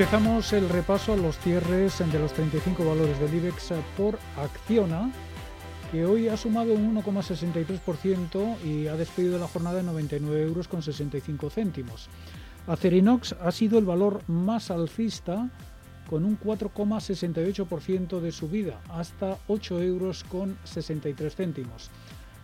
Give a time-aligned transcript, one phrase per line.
[0.00, 5.12] Empezamos el repaso a los cierres de los 35 valores del IBEX por Acciona,
[5.92, 10.80] que hoy ha sumado un 1,63% y ha despedido la jornada en 99 euros con
[10.80, 12.08] 65 céntimos.
[12.66, 15.50] Acerinox ha sido el valor más alcista
[16.08, 21.90] con un 4,68% de subida hasta 8 euros con 63 céntimos.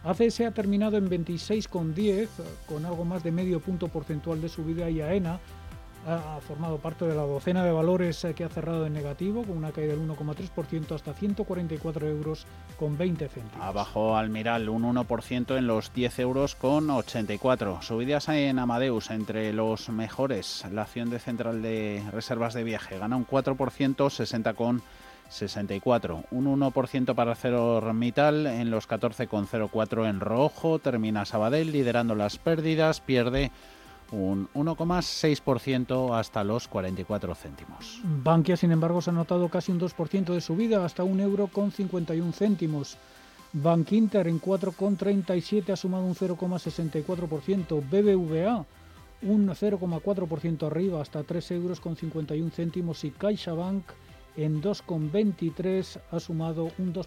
[0.04, 2.28] ACS ha terminado en 26,10
[2.66, 5.40] con algo más de medio punto porcentual de subida y AENA
[6.06, 9.56] ha formado parte de la docena de valores eh, que ha cerrado en negativo, con
[9.56, 12.46] una caída del 1,3% hasta 144 euros
[12.78, 13.66] con 20 céntimos.
[13.66, 17.82] Abajo Almiral un 1% en los 10 euros con 84.
[17.82, 20.64] Subidas en Amadeus entre los mejores.
[20.70, 24.82] La acción de Central de Reservas de Viaje gana un 4%, 60 con
[25.28, 26.24] 64.
[26.30, 30.78] Un 1% para ArcelorMittal en los 14,04 en rojo.
[30.78, 33.50] Termina Sabadell liderando las pérdidas, pierde
[34.12, 38.00] un 1,6% hasta los 44 céntimos.
[38.04, 41.72] Bankia, sin embargo, se ha notado casi un 2% de subida hasta un euro con
[41.72, 42.96] 51 céntimos.
[43.52, 47.80] Bank Inter en 4,37 ha sumado un 0,64%.
[47.80, 48.64] BBVA
[49.22, 53.84] un 0,4% arriba hasta 3 euros con 51 céntimos y CaixaBank
[54.36, 57.04] en 2,23 ha sumado un 2%.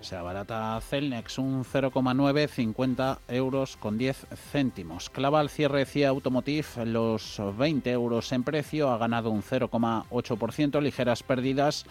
[0.00, 5.10] Se abarata Celnex un 0,9, 50 euros con 10 céntimos.
[5.10, 11.22] Clava al cierre CIA Automotive los 20 euros en precio, ha ganado un 0,8%, ligeras
[11.22, 11.86] pérdidas.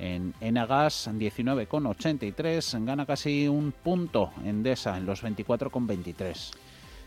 [0.00, 4.32] En Enagas 19,83, gana casi un punto.
[4.44, 6.50] Endesa en los 24,23.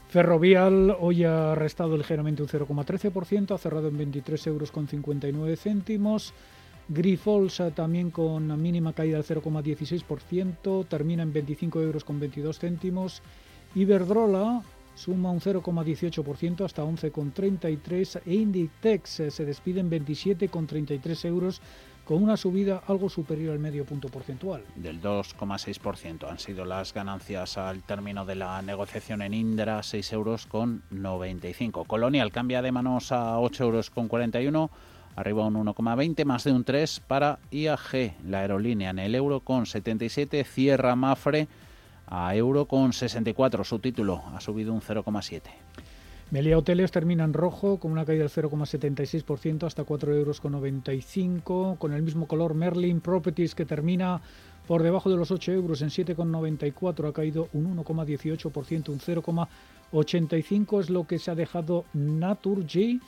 [0.08, 6.34] Ferrovial hoy ha restado ligeramente un 0,13%, ha cerrado en 23 euros con 59 céntimos.
[6.90, 13.22] Grifols también con mínima caída del 0,16%, termina en 25 euros con 22 céntimos.
[13.76, 14.64] Iberdrola
[14.96, 21.62] suma un 0,18% hasta 11,33 e Inditex se despide en 27,33 euros
[22.04, 24.64] con una subida algo superior al medio punto porcentual.
[24.76, 30.48] Del 2,6% han sido las ganancias al término de la negociación en Indra, 6 euros
[30.48, 31.84] con 95.
[31.84, 34.72] Colonial cambia de manos a 8 euros con 41
[35.18, 39.66] arriba un 1,20, más de un 3 para IAG, la aerolínea en el euro con
[39.66, 41.48] 77, cierra Mafre
[42.06, 45.42] a euro con 64, su título ha subido un 0,7.
[46.30, 51.78] Melia Hoteles termina en rojo con una caída del 0,76% hasta 4,95 euros.
[51.80, 54.22] Con el mismo color Merlin Properties que termina
[54.68, 60.90] por debajo de los 8 euros en 7,94 ha caído un 1,18%, un 0,85 es
[60.90, 63.00] lo que se ha dejado Naturgy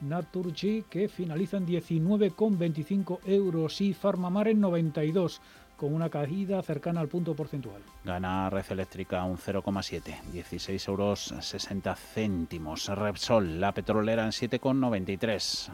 [0.00, 5.40] Naturgy que finaliza en 19,25 euros y Farmamar en 92
[5.76, 7.82] con una caída cercana al punto porcentual.
[8.04, 12.88] Gana Red Eléctrica un 0,7, 16 euros 60 céntimos.
[12.88, 15.70] Repsol, la petrolera en 7,93,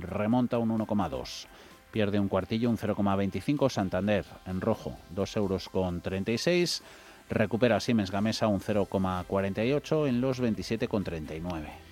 [0.00, 1.46] remonta un 1,2.
[1.90, 3.70] Pierde un cuartillo, un 0,25.
[3.70, 6.82] Santander en rojo, 2 euros con 36.
[7.28, 11.85] Recupera Siemens Gamesa un 0,48 en los 27,39.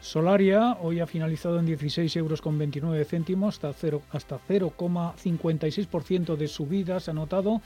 [0.00, 7.12] Solaria hoy ha finalizado en 16 euros con 29 céntimos, hasta 0,56% de subidas ha
[7.12, 7.60] notado.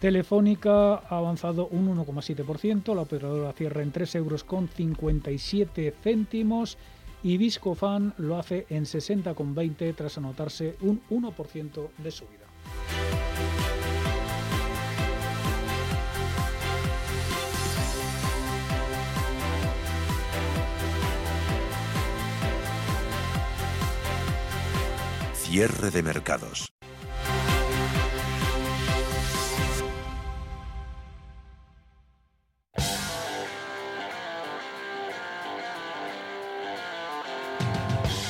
[0.00, 6.78] Telefónica ha avanzado un 1,7%, la operadora cierra en 3 euros con 57 céntimos
[7.22, 12.46] y Viscofan lo hace en 60,20 tras anotarse un 1% de subida.
[25.50, 26.70] Cierre de mercados.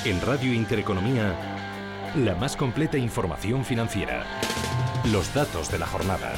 [0.04, 1.34] En Radio Intereconomía,
[2.14, 4.24] la más completa información financiera.
[5.10, 6.34] Los datos de la jornada.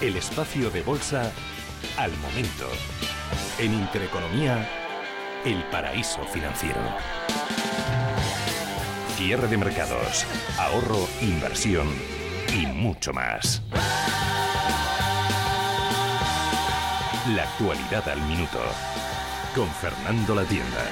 [0.00, 1.30] El espacio de bolsa
[1.96, 2.68] al momento.
[3.60, 4.68] En Intereconomía,
[5.44, 6.80] el paraíso financiero.
[9.18, 10.24] Cierre de mercados,
[10.60, 11.88] ahorro, inversión
[12.56, 13.60] y mucho más.
[17.34, 18.60] La actualidad al minuto.
[19.56, 20.84] Con Fernando La Tienda.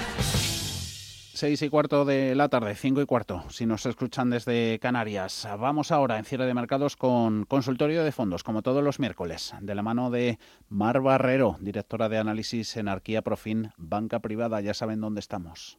[1.34, 5.46] Seis y cuarto de la tarde, cinco y cuarto, si nos escuchan desde Canarias.
[5.60, 9.74] Vamos ahora en cierre de mercados con consultorio de fondos, como todos los miércoles, de
[9.76, 14.60] la mano de Mar Barrero, directora de análisis en Arquía Profin, banca privada.
[14.60, 15.78] Ya saben dónde estamos.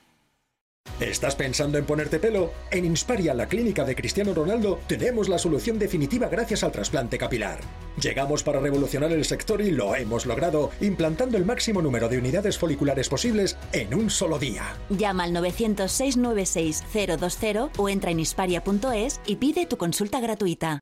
[1.01, 2.51] ¿Estás pensando en ponerte pelo?
[2.69, 7.59] En Insparia, la clínica de Cristiano Ronaldo, tenemos la solución definitiva gracias al trasplante capilar.
[7.99, 12.59] Llegamos para revolucionar el sector y lo hemos logrado, implantando el máximo número de unidades
[12.59, 14.75] foliculares posibles en un solo día.
[14.89, 20.81] Llama al 900-696-020 o entra en insparia.es y pide tu consulta gratuita.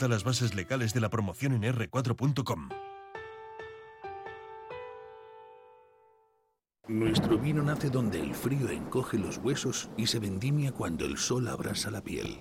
[0.00, 2.68] las bases legales de la promoción en r4.com.
[6.88, 11.46] Nuestro vino nace donde el frío encoge los huesos y se vendimia cuando el sol
[11.48, 12.38] abrasa la piel.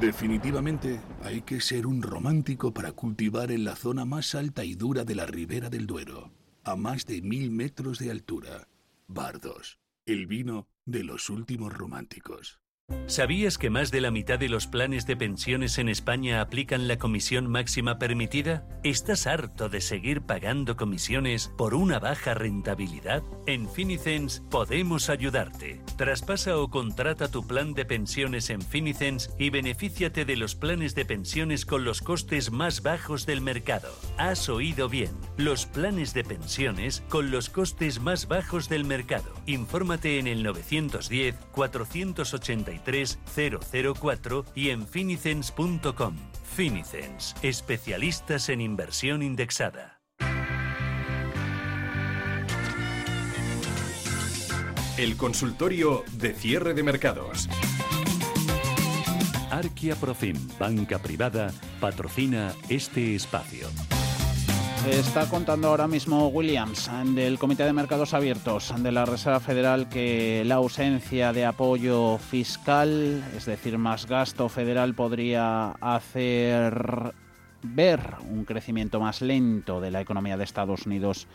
[0.00, 5.04] Definitivamente hay que ser un romántico para cultivar en la zona más alta y dura
[5.04, 6.32] de la ribera del Duero,
[6.64, 8.68] a más de mil metros de altura.
[9.06, 12.63] Bardos, el vino de los últimos románticos.
[13.06, 16.98] ¿Sabías que más de la mitad de los planes de pensiones en España aplican la
[16.98, 18.66] comisión máxima permitida?
[18.82, 23.22] ¿Estás harto de seguir pagando comisiones por una baja rentabilidad?
[23.46, 25.82] En Finicens podemos ayudarte.
[25.96, 31.04] Traspasa o contrata tu plan de pensiones en Finicens y benefíciate de los planes de
[31.04, 33.92] pensiones con los costes más bajos del mercado.
[34.16, 39.30] Has oído bien, los planes de pensiones con los costes más bajos del mercado.
[39.46, 46.16] Infórmate en el 910 480 004 y en finicens.com.
[46.42, 50.00] Finicens, especialistas en inversión indexada.
[54.96, 57.48] El consultorio de cierre de mercados.
[59.50, 63.68] Arquia Profim, banca privada, patrocina este espacio.
[64.86, 70.42] Está contando ahora mismo Williams del Comité de Mercados Abiertos de la Reserva Federal que
[70.44, 77.14] la ausencia de apoyo fiscal, es decir, más gasto federal, podría hacer
[77.62, 78.00] ver
[78.30, 81.28] un crecimiento más lento de la economía de Estados Unidos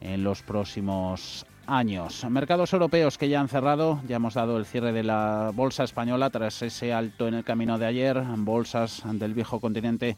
[0.00, 2.26] en los próximos años.
[2.28, 6.30] Mercados europeos que ya han cerrado, ya hemos dado el cierre de la bolsa española
[6.30, 10.16] tras ese alto en el camino de ayer, bolsas del viejo continente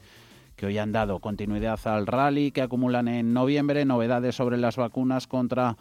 [0.61, 3.87] que hoy han dado continuidad al rally que acumulan en noviembre.
[3.87, 5.79] Novedades sobre las vacunas contra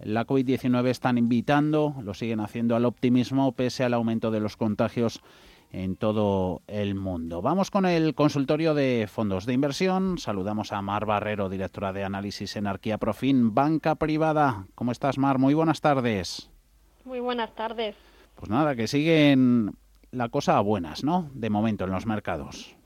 [0.00, 5.22] la COVID-19 están invitando, lo siguen haciendo al optimismo pese al aumento de los contagios
[5.72, 7.40] en todo el mundo.
[7.40, 10.18] Vamos con el consultorio de fondos de inversión.
[10.18, 14.66] Saludamos a Mar Barrero, directora de análisis en Arquía Profin, banca privada.
[14.74, 15.38] ¿Cómo estás, Mar?
[15.38, 16.50] Muy buenas tardes.
[17.06, 17.96] Muy buenas tardes.
[18.34, 19.74] Pues nada, que siguen
[20.10, 21.30] la cosa a buenas, ¿no?
[21.32, 22.77] De momento en los mercados.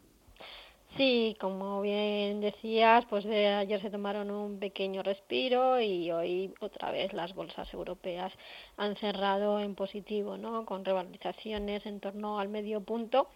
[0.96, 6.90] Sí, como bien decías, pues de ayer se tomaron un pequeño respiro y hoy otra
[6.90, 8.30] vez las bolsas europeas
[8.76, 10.66] han cerrado en positivo, ¿no?
[10.66, 13.28] Con revalorizaciones en torno al medio punto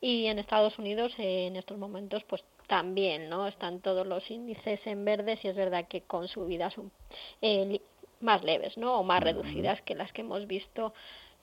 [0.00, 3.46] y en Estados Unidos en estos momentos pues también, ¿no?
[3.46, 6.74] Están todos los índices en verdes y es verdad que con subidas
[7.42, 7.78] eh,
[8.20, 8.98] más leves, ¿no?
[8.98, 10.94] O más reducidas que las que hemos visto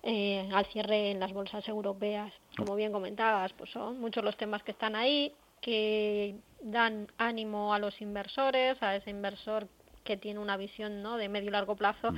[0.02, 2.34] eh, al cierre en las bolsas europeas.
[2.58, 7.80] Como bien comentabas, pues son muchos los temas que están ahí que dan ánimo a
[7.80, 9.68] los inversores, a ese inversor
[10.10, 11.18] que tiene una visión ¿no?
[11.18, 12.10] de medio y largo plazo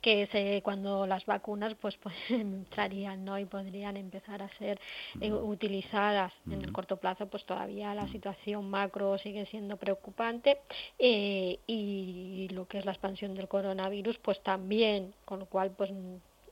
[0.00, 3.38] que se, cuando las vacunas pues, pues entrarían ¿no?
[3.38, 4.80] y podrían empezar a ser
[5.20, 10.58] eh, utilizadas en el corto plazo pues todavía la situación macro sigue siendo preocupante
[10.98, 15.90] eh, y lo que es la expansión del coronavirus pues también con lo cual pues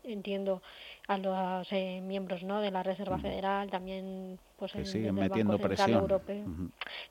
[0.04, 0.62] entiendo
[1.08, 5.92] a los eh, miembros no de la Reserva Federal también pues que siguen metiendo presión.
[5.92, 6.44] Europeo.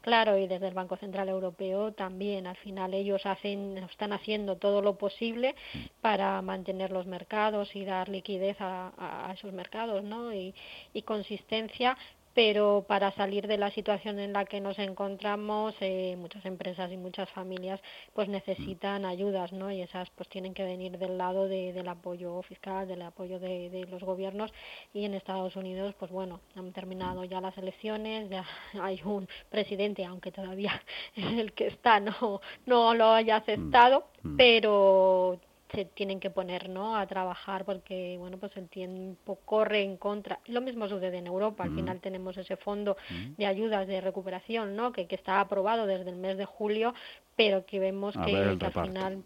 [0.02, 2.48] claro y desde el Banco Central Europeo también.
[2.48, 5.56] Al final ellos hacen están haciendo todo lo posible
[6.00, 10.56] para mantener los mercados y dar liquidez a, a esos mercados no y,
[10.94, 11.98] y consistencia
[12.34, 16.98] pero para salir de la situación en la que nos encontramos eh, muchas empresas y
[16.98, 17.82] muchas familias
[18.14, 22.42] pues necesitan ayudas no y esas pues tienen que venir del lado de, del apoyo
[22.44, 24.54] fiscal del apoyo de, de, los gobiernos.
[24.94, 28.46] Y en Estados Unidos pues bueno han terminado ya las elecciones ya
[28.82, 30.82] hay un presidente aunque todavía
[31.16, 34.36] el que está no no lo haya aceptado mm.
[34.38, 35.40] pero
[35.74, 36.96] se tienen que poner ¿no?
[36.96, 40.40] a trabajar porque bueno pues el tiempo corre en contra.
[40.48, 42.98] Lo mismo sucede en Europa al final tenemos ese fondo
[43.38, 44.92] de ayudas de recuperación ¿no?
[44.92, 46.94] que, que está aprobado desde el mes de julio
[47.36, 49.24] pero que vemos que, al final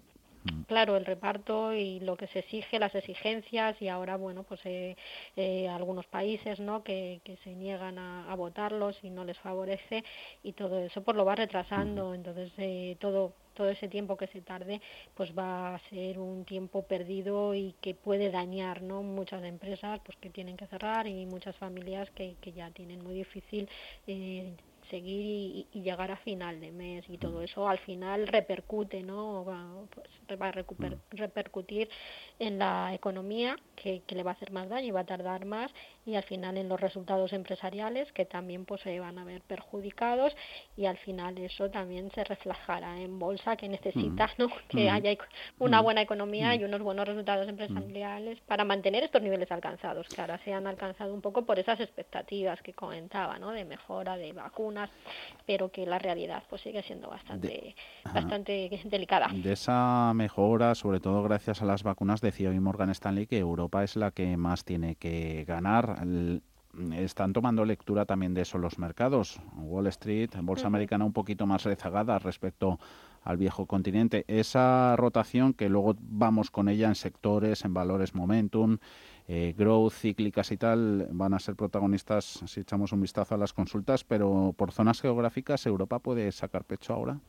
[0.67, 4.95] claro el reparto y lo que se exige las exigencias y ahora bueno pues eh,
[5.35, 10.03] eh, algunos países no que, que se niegan a, a, votarlos y no les favorece
[10.43, 12.13] y todo eso pues lo va retrasando.
[12.13, 14.81] Entonces eh, todo todo ese tiempo que se tarde
[15.15, 20.17] pues va a ser un tiempo perdido y que puede dañar no muchas empresas pues
[20.17, 23.67] que tienen que cerrar y muchas familias que, que ya tienen muy difícil
[24.07, 24.53] eh,
[24.89, 30.39] seguir y, llegar a final de mes y todo eso al final repercute no pues
[30.41, 30.51] va a
[31.11, 31.89] repercutir
[32.39, 35.45] en la economía que, que, le va a hacer más daño y va a tardar
[35.45, 35.71] más
[36.05, 40.35] y al final en los resultados empresariales que también pues se van a ver perjudicados
[40.77, 44.47] y al final eso también se reflejará en bolsa que necesita ¿no?
[44.69, 45.17] que haya
[45.57, 50.39] una buena economía y unos buenos resultados empresariales para mantener estos niveles alcanzados que ahora
[50.43, 53.51] se han alcanzado un poco por esas expectativas que comentaba ¿no?
[53.51, 54.89] de mejora de vacunas
[55.47, 59.29] pero que la realidad pues sigue siendo bastante bastante delicada.
[59.33, 63.83] De esa mejora sobre todo gracias a las vacunas decía hoy Morgan Stanley que Europa
[63.83, 65.94] es la que más tiene que ganar
[66.97, 69.39] están tomando lectura también de eso los mercados.
[69.55, 72.79] Wall Street, Bolsa Americana un poquito más rezagada respecto
[73.23, 74.23] al viejo continente.
[74.27, 78.77] Esa rotación que luego vamos con ella en sectores, en valores momentum,
[79.27, 83.53] eh, growth, cíclicas y tal, van a ser protagonistas si echamos un vistazo a las
[83.53, 87.19] consultas, pero por zonas geográficas, ¿Europa puede sacar pecho ahora?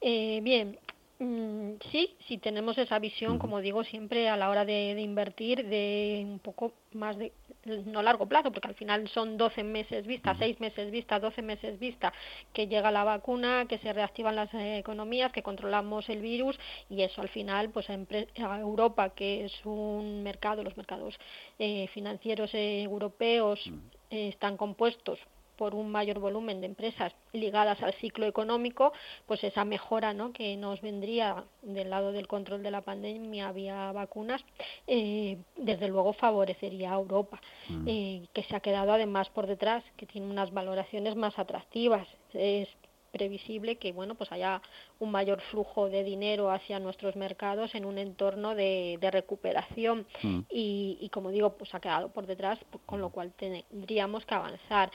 [0.00, 0.78] Eh, bien,
[1.18, 6.38] sí, si tenemos esa visión, como digo siempre, a la hora de, invertir de un
[6.38, 7.32] poco más de,
[7.86, 11.78] no largo plazo, porque al final son 12 meses vista, 6 meses vista, 12 meses
[11.80, 12.12] vista,
[12.52, 16.58] que llega la vacuna, que se reactivan las eh, economías, que controlamos el virus
[16.88, 17.98] y eso al final, pues a,
[18.60, 21.18] Europa, que es un mercado, los mercados
[21.58, 23.60] eh, financieros eh, europeos
[24.10, 25.18] están compuestos
[25.58, 28.92] por un mayor volumen de empresas ligadas al ciclo económico,
[29.26, 30.32] pues esa mejora ¿no?
[30.32, 34.42] que nos vendría del lado del control de la pandemia vía vacunas,
[34.86, 37.88] eh, desde luego favorecería a Europa, mm.
[37.88, 42.06] eh, que se ha quedado además por detrás, que tiene unas valoraciones más atractivas.
[42.32, 42.68] Es
[43.10, 44.62] previsible que bueno pues haya
[44.98, 50.40] un mayor flujo de dinero hacia nuestros mercados en un entorno de, de recuperación mm.
[50.50, 54.90] y, y, como digo pues ha quedado por detrás con lo cual tendríamos que avanzar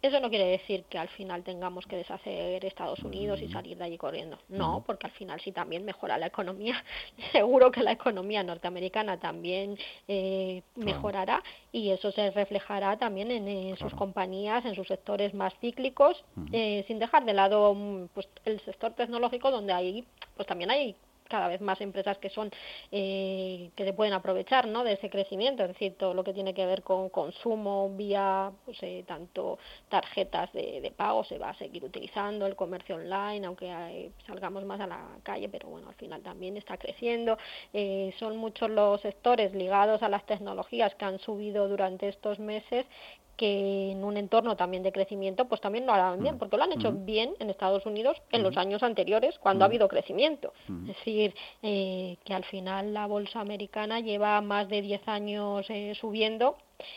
[0.00, 3.84] eso no quiere decir que al final tengamos que deshacer Estados Unidos y salir de
[3.84, 4.38] allí corriendo.
[4.48, 6.82] No, porque al final si también mejora la economía,
[7.32, 13.92] seguro que la economía norteamericana también eh, mejorará y eso se reflejará también en, sus
[13.94, 18.92] compañías, en sus sectores más cíclicos, eh, sin dejar de lado mm, pues el sector
[18.92, 20.04] tecnológico donde ahí
[20.36, 20.96] pues también hay
[21.28, 22.50] cada vez más empresas que son
[22.90, 24.84] eh, que se pueden aprovechar ¿no?
[24.84, 28.78] de ese crecimiento, es decir, todo lo que tiene que ver con consumo vía pues,
[28.82, 29.58] eh, tanto
[29.88, 34.80] tarjetas de, de, pago se va a seguir utilizando, el comercio online, aunque salgamos más
[34.80, 37.38] a la calle, pero bueno, al final también está creciendo.
[37.72, 42.86] Eh, son muchos los sectores ligados a las tecnologías que han subido durante estos meses
[43.38, 46.72] que en un entorno también de crecimiento, pues también lo harán bien, porque lo han
[46.72, 50.52] hecho bien en Estados Unidos en los años anteriores, cuando ha habido crecimiento.
[50.68, 55.94] Es decir, eh, que al final la bolsa americana lleva más de 10 años eh,
[55.94, 56.56] subiendo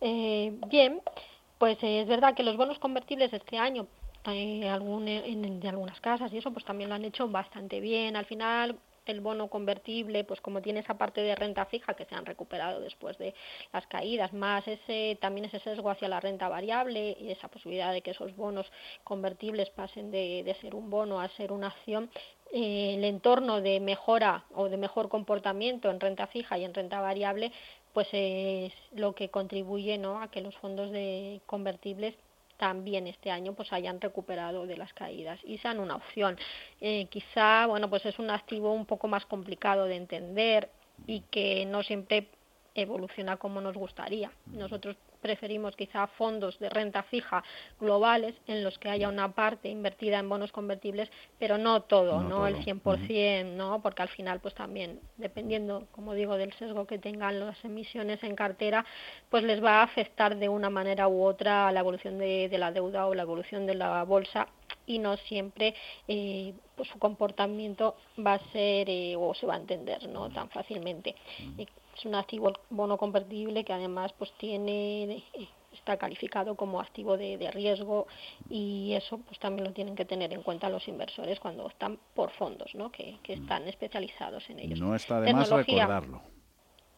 [0.00, 1.00] Eh, bien,
[1.58, 3.86] pues es verdad que los bonos convertibles este año
[4.24, 8.16] hay algún, en, de algunas casas y eso pues también lo han hecho bastante bien.
[8.16, 12.14] Al final el bono convertible, pues como tiene esa parte de renta fija que se
[12.14, 13.34] han recuperado después de
[13.72, 18.02] las caídas, más ese también ese sesgo hacia la renta variable y esa posibilidad de
[18.02, 18.70] que esos bonos
[19.04, 22.10] convertibles pasen de, de ser un bono a ser una acción,
[22.52, 27.00] eh, el entorno de mejora o de mejor comportamiento en renta fija y en renta
[27.00, 27.50] variable,
[27.92, 30.20] pues es lo que contribuye ¿no?
[30.20, 32.14] a que los fondos de convertibles
[32.62, 36.38] también este año pues hayan recuperado de las caídas y sean una opción.
[36.80, 40.70] Eh, quizá, bueno, pues es un activo un poco más complicado de entender
[41.08, 42.28] y que no siempre
[42.76, 44.30] evoluciona como nos gustaría.
[44.46, 47.42] Nosotros preferimos quizá fondos de renta fija
[47.80, 51.08] globales en los que haya una parte invertida en bonos convertibles,
[51.38, 53.80] pero no todo, no, el 100%, ¿no?
[53.80, 58.34] Porque al final pues también dependiendo, como digo, del sesgo que tengan las emisiones en
[58.34, 58.84] cartera,
[59.30, 62.72] pues les va a afectar de una manera u otra a la evolución de, la
[62.72, 64.48] deuda o la evolución de la bolsa
[64.86, 65.74] y no siempre
[66.08, 70.48] eh, pues su comportamiento va a ser eh, o se va a entender no tan
[70.50, 71.14] fácilmente
[71.96, 75.24] es un activo bono convertible que además pues tiene
[75.72, 78.06] está calificado como activo de, riesgo
[78.48, 82.30] y eso pues también lo tienen que tener en cuenta los inversores cuando están por
[82.30, 82.92] fondos ¿no?
[82.92, 84.80] que, que están especializados en ellos.
[84.80, 86.22] No está de más recordarlo.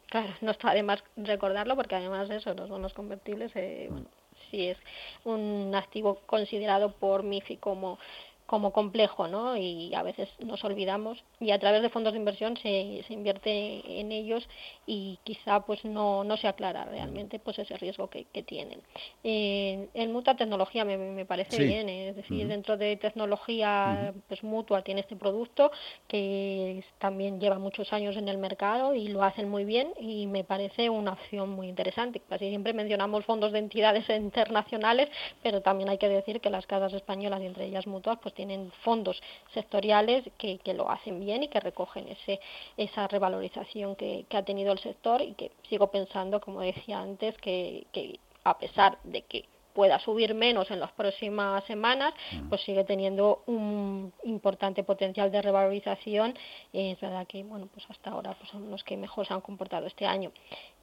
[0.06, 4.06] Claro, no está de más recordarlo porque además eso, los bonos convertibles, eh, bueno,
[4.50, 4.78] sí es
[5.24, 7.98] un activo considerado por MIFI como
[8.46, 9.56] como complejo, ¿no?
[9.56, 14.00] Y a veces nos olvidamos y a través de fondos de inversión se, se invierte
[14.00, 14.46] en ellos
[14.86, 18.82] y quizá pues no, no se aclara realmente pues ese riesgo que, que tienen.
[19.22, 22.10] Eh, en mutua tecnología me, me parece bien, ¿eh?
[22.10, 25.70] es decir, dentro de tecnología pues mutua tiene este producto
[26.06, 30.44] que también lleva muchos años en el mercado y lo hacen muy bien y me
[30.44, 32.20] parece una opción muy interesante.
[32.28, 35.08] Casi siempre mencionamos fondos de entidades internacionales,
[35.42, 38.70] pero también hay que decir que las casas españolas y entre ellas mutuas pues tienen
[38.82, 42.40] fondos sectoriales que, que lo hacen bien y que recogen ese,
[42.76, 47.36] esa revalorización que, que ha tenido el sector y que sigo pensando, como decía antes,
[47.38, 49.44] que, que a pesar de que
[49.74, 52.14] pueda subir menos en las próximas semanas,
[52.48, 56.34] pues sigue teniendo un importante potencial de revalorización.
[56.72, 59.86] es verdad que, bueno, pues hasta ahora pues son los que mejor se han comportado
[59.86, 60.32] este año.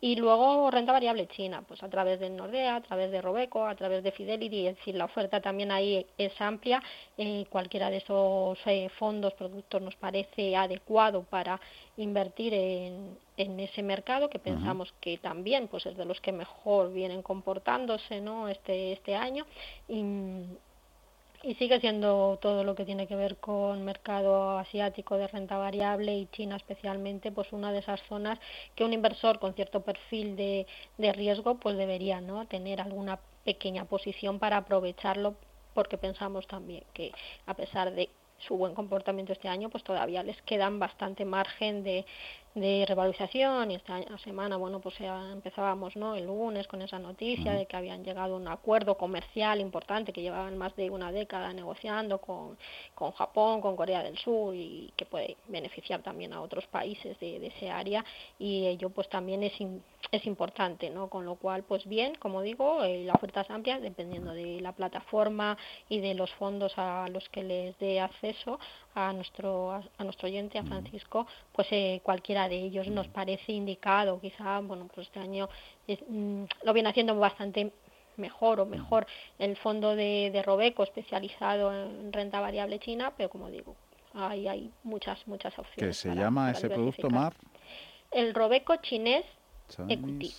[0.02, 3.76] Y luego renta variable china, pues a través de Nordea, a través de Robeco, a
[3.76, 6.82] través de Fidelity, es decir, la oferta también ahí es amplia.
[7.18, 11.60] Eh, cualquiera de esos eh, fondos, productos nos parece adecuado para
[11.98, 16.94] invertir en, en ese mercado que pensamos que también pues es de los que mejor
[16.94, 19.46] vienen comportándose no este este año.
[19.88, 20.04] Y,
[21.44, 26.16] y sigue siendo todo lo que tiene que ver con mercado asiático de renta variable
[26.16, 28.40] y China especialmente pues una de esas zonas
[28.76, 30.68] que un inversor con cierto perfil de,
[31.00, 35.36] de riesgo pues debería no tener alguna pequeña posición para aprovecharlo
[35.74, 37.12] porque pensamos también que
[37.48, 38.10] a pesar de
[38.48, 42.06] su buen comportamiento este año, pues todavía les quedan bastante margen de,
[42.54, 47.66] de revalorización y esta semana bueno pues empezábamos no el lunes con esa noticia de
[47.66, 52.20] que habían llegado a un acuerdo comercial importante que llevaban más de una década negociando
[52.20, 52.58] con,
[52.94, 57.40] con Japón con Corea del Sur y que puede beneficiar también a otros países de,
[57.40, 58.04] de ese área.
[58.38, 59.54] Y ello pues también es
[60.12, 63.80] es importante no con lo cual pues bien como digo eh, la oferta es amplia
[63.80, 68.60] dependiendo de la plataforma y de los fondos a los que les dé acceso
[68.96, 74.20] a nuestro a, nuestro oyente a Francisco pues eh, cualquiera de ellos nos parece indicado
[74.20, 75.50] quizá bueno pues este año
[75.88, 77.72] mm, lo viene haciendo bastante
[78.18, 79.08] mejor o mejor
[79.40, 83.76] el fondo de, de Robeco especializado en renta variable china pero como digo
[84.14, 87.34] hay hay muchas muchas opciones ¿Qué se llama ese producto Mar.
[88.12, 89.26] El Robeco chinés
[89.88, 90.34] Equity.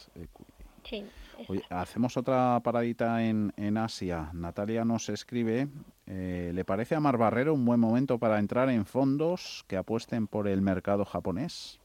[1.70, 4.30] Hacemos otra paradita en, en Asia.
[4.32, 5.68] Natalia nos escribe,
[6.06, 10.26] eh, ¿le parece a Mar Barrero un buen momento para entrar en fondos que apuesten
[10.26, 11.81] por el mercado japonés?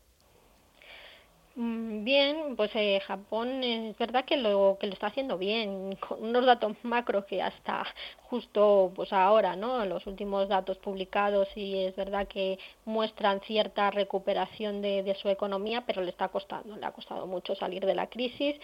[1.58, 6.24] Mm, bien, pues eh, Japón es verdad que lo que lo está haciendo bien, con
[6.24, 7.84] unos datos macro que hasta
[8.30, 9.84] justo pues ahora, ¿no?
[9.86, 15.84] Los últimos datos publicados y es verdad que muestran cierta recuperación de, de su economía,
[15.88, 18.56] pero le está costando, le ha costado mucho salir de la crisis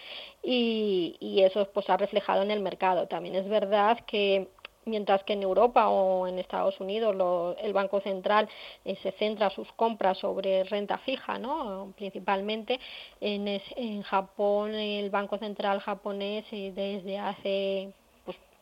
[0.42, 3.08] y, y eso pues ha reflejado en el mercado.
[3.08, 4.48] También es verdad que
[4.86, 7.14] mientras que en Europa o en Estados Unidos
[7.60, 8.48] el Banco Central
[8.84, 11.92] eh, se centra sus compras sobre renta fija, ¿no?
[11.96, 12.80] principalmente
[13.20, 17.92] en, en Japón el Banco Central japonés eh, desde hace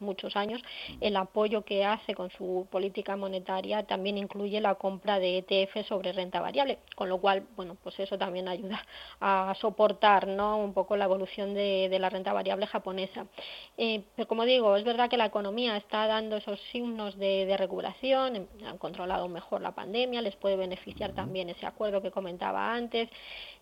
[0.03, 0.63] muchos años,
[1.01, 6.13] el apoyo que hace con su política monetaria también incluye la compra de ETF sobre
[6.13, 8.85] renta variable, con lo cual, bueno, pues eso también ayuda
[9.21, 10.59] a soportar, ¿no?
[10.59, 13.27] Un poco la evolución de, de la renta variable japonesa.
[13.77, 17.57] Eh, pero como digo, es verdad que la economía está dando esos signos de, de
[17.57, 23.09] recuperación, han controlado mejor la pandemia, les puede beneficiar también ese acuerdo que comentaba antes.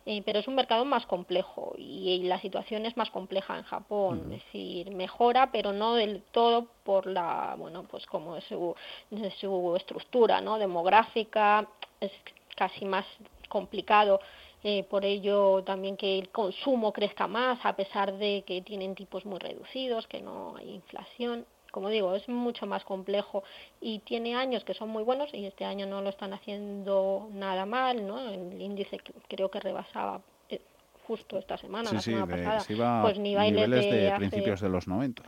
[0.07, 4.33] Eh, pero es un mercado más complejo y, la situación es más compleja en Japón,
[4.33, 8.75] es decir, mejora, pero no del todo por la, bueno, pues como su,
[9.41, 10.59] su estructura, ¿no?
[10.59, 11.67] Demográfica,
[12.01, 12.13] es
[12.57, 13.07] casi más
[13.49, 14.21] complicado
[14.63, 19.25] eh, por ello también que el consumo crezca más a pesar de que tienen tipos
[19.25, 23.45] muy reducidos, que no hay inflación como digo, es mucho más complejo
[23.81, 27.65] y tiene años que son muy buenos y este año no lo están haciendo nada
[27.65, 28.19] mal, ¿no?
[28.29, 30.61] El índice creo que rebasaba eh,
[31.07, 35.23] justo esta semana, la semana pasada, pues niveles, de, principios de los 90.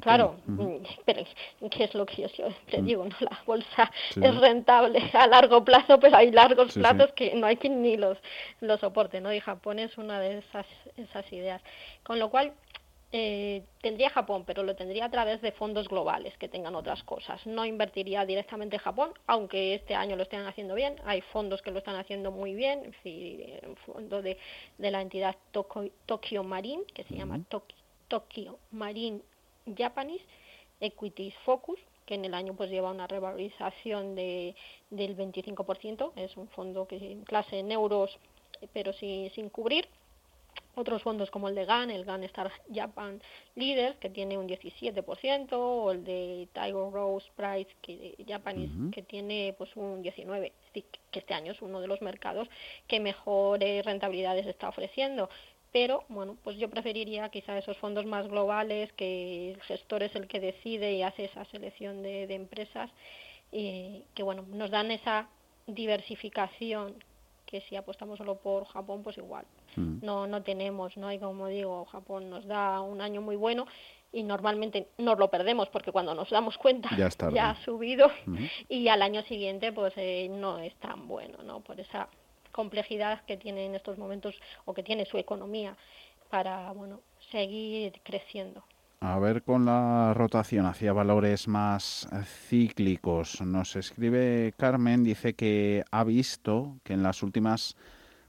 [0.00, 0.36] Claro,
[1.06, 1.24] pero
[1.70, 2.84] ¿qué es lo que yo siempre mm.
[2.84, 3.04] digo?
[3.04, 3.16] ¿no?
[3.20, 7.82] La bolsa es rentable a largo plazo, pero hay largos plazos que no hay quien
[7.82, 8.18] ni los,
[8.60, 9.32] los soporte, ¿no?
[9.32, 11.62] Y Japón es una de esas, esas ideas.
[12.02, 12.52] Con lo cual,
[13.14, 17.46] eh, tendría Japón, pero lo tendría a través de fondos globales que tengan otras cosas.
[17.46, 20.96] No invertiría directamente en Japón, aunque este año lo estén haciendo bien.
[21.04, 22.94] Hay fondos que lo están haciendo muy bien.
[23.04, 24.38] El fondo de,
[24.78, 27.38] de la entidad Tokyo, Marine, que se llama
[28.08, 29.20] Tokyo Marine
[29.76, 30.24] Japanese
[30.80, 34.54] Equities Focus, que en el año pues lleva una revalorización de,
[34.90, 36.12] del 25%.
[36.16, 38.18] Es un fondo que clase en euros,
[38.72, 39.88] pero sin, sin cubrir
[40.74, 43.20] otros fondos como el de GAN, el GAN Star Japan
[43.54, 49.54] Leaders, que tiene un 17%, o el de Tiger Rose Price que, Japanese, que tiene
[49.58, 52.48] pues un 19%, que este año es uno de los mercados
[52.86, 55.28] que mejores rentabilidades está ofreciendo.
[55.72, 60.28] Pero, bueno, pues yo preferiría quizá esos fondos más globales, que el gestor es el
[60.28, 62.90] que decide y hace esa selección de, de empresas,
[63.50, 65.28] y que, bueno, nos dan esa
[65.66, 66.94] diversificación
[67.52, 69.44] que si apostamos solo por Japón, pues igual.
[69.76, 69.98] Mm.
[70.02, 71.08] No, no tenemos, ¿no?
[71.08, 73.66] hay como digo, Japón nos da un año muy bueno
[74.10, 78.10] y normalmente nos lo perdemos porque cuando nos damos cuenta ya, ha subido
[78.68, 81.60] y al año siguiente pues eh, no es tan bueno, ¿no?
[81.60, 82.08] Por esa
[82.52, 85.76] complejidad que tiene en estos momentos o que tiene su economía
[86.30, 88.64] para, bueno, seguir creciendo.
[89.00, 92.08] A ver con la rotación hacia valores más
[92.48, 93.40] cíclicos.
[93.40, 97.76] Nos escribe Carmen, dice que ha visto que en las últimas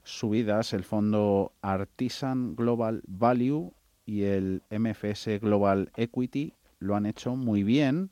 [0.02, 3.72] subidas el fondo Artisan Global Value
[4.04, 8.10] y el MFS Global Equity lo han hecho muy bien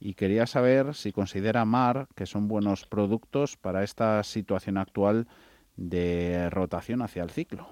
[0.00, 5.28] y quería saber si considera Mar que son buenos productos para esta situación actual
[5.80, 7.66] de rotación hacia el ciclo.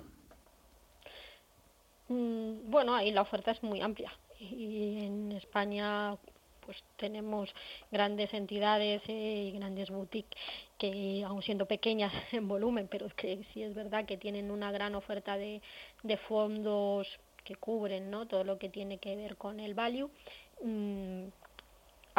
[2.08, 6.16] Mm, bueno, ahí la oferta es muy amplia y en España
[6.64, 7.54] pues tenemos
[7.90, 10.38] grandes entidades eh, y grandes boutiques
[10.78, 14.94] que aun siendo pequeñas en volumen, pero que sí es verdad que tienen una gran
[14.94, 15.60] oferta de,
[16.02, 17.06] de fondos
[17.44, 18.26] que cubren ¿no?
[18.26, 20.10] todo lo que tiene que ver con el value.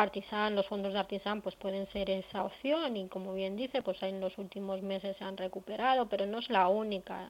[0.02, 4.02] Artisan, los fondos de Artisan pues pueden ser esa opción y como bien dice, pues
[4.04, 7.30] en los últimos meses se han recuperado, pero no es la única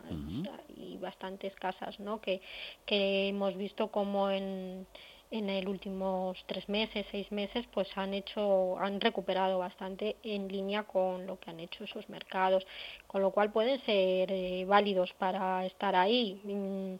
[0.75, 2.21] y bastantes casas, ¿no?
[2.21, 2.41] Que,
[2.85, 4.87] que hemos visto como en
[5.31, 10.83] en el últimos tres meses, seis meses, pues han hecho, han recuperado bastante en línea
[10.83, 12.65] con lo que han hecho esos mercados,
[13.07, 16.41] con lo cual pueden ser eh, válidos para estar ahí.
[16.43, 16.95] Mm,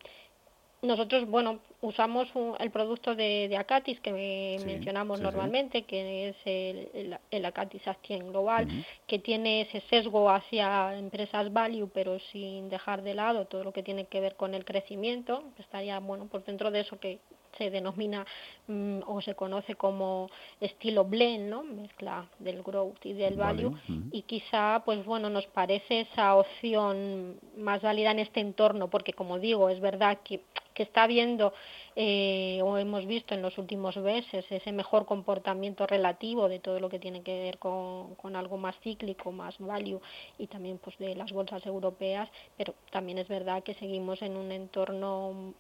[0.82, 2.28] nosotros, bueno, usamos
[2.60, 8.68] el producto de, de Acatis que mencionamos normalmente, que es el, el, Acatis Actien Global,
[9.06, 13.84] que tiene ese sesgo hacia empresas value, pero sin dejar de lado todo lo que
[13.84, 15.44] tiene que ver con el crecimiento.
[15.58, 17.20] Estaría, bueno, por dentro de eso que
[17.60, 18.26] se denomina
[18.68, 21.62] mm, o se conoce como estilo blend, ¿no?
[21.62, 23.76] Mezcla del growth y del value.
[24.12, 29.38] Y quizá, pues bueno, nos parece esa opción más válida en este entorno, porque como
[29.38, 30.42] digo, es verdad que
[30.80, 31.52] que está viendo
[31.98, 36.88] eh, o hemos visto en los últimos meses ese mejor comportamiento relativo de todo lo
[36.88, 40.00] que tiene que ver con, con algo más cíclico, más value
[40.38, 44.54] y también pues de las bolsas europeas, pero también es verdad que seguimos en un
[44.54, 45.54] entorno